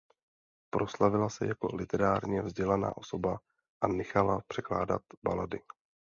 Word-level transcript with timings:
Proslavila 0.73 1.29
se 1.29 1.47
jako 1.47 1.75
literárně 1.75 2.41
vzdělaná 2.41 2.97
osoba 2.97 3.39
a 3.81 3.87
nechala 3.87 4.41
překládat 4.47 5.01
balady. 5.23 5.59